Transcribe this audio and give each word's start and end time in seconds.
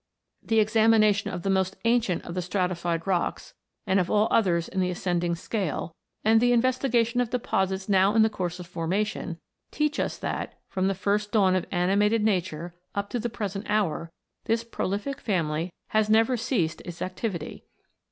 The 0.41 0.59
examination 0.59 1.29
of 1.29 1.43
the 1.43 1.49
most 1.51 1.75
ancient 1.85 2.25
of 2.25 2.33
the 2.33 2.41
stratified 2.41 3.05
rocks, 3.05 3.53
and 3.85 3.99
of 3.99 4.09
all 4.09 4.27
others 4.31 4.67
in 4.67 4.79
the 4.79 4.89
as 4.89 5.03
222 5.03 5.51
THE 5.51 5.57
INVISIBLE 5.57 5.77
WORLD. 5.77 5.91
cending 5.91 5.91
scale, 5.91 5.95
and 6.25 6.41
the 6.41 6.53
investigation 6.53 7.21
of 7.21 7.29
deposits 7.29 7.87
now 7.87 8.15
in 8.15 8.23
the 8.23 8.27
course 8.31 8.59
of 8.59 8.65
formation, 8.65 9.37
teach 9.69 9.99
us 9.99 10.17
that, 10.17 10.57
from 10.67 10.87
the 10.87 10.95
first 10.95 11.31
dawn 11.31 11.55
of 11.55 11.67
animated 11.69 12.23
nature 12.23 12.73
up 12.95 13.11
to 13.11 13.19
the 13.19 13.29
present 13.29 13.67
hour, 13.69 14.11
this 14.45 14.63
prolific 14.63 15.21
family 15.21 15.71
has 15.89 16.09
never 16.09 16.35
ceased 16.35 16.81
its 16.83 17.03
activity. 17.03 17.63